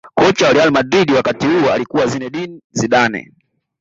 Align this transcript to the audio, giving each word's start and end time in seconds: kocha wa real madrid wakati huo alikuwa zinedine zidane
kocha 0.15 0.47
wa 0.47 0.53
real 0.53 0.71
madrid 0.71 1.11
wakati 1.11 1.47
huo 1.47 1.71
alikuwa 1.71 2.07
zinedine 2.07 2.61
zidane 2.71 3.31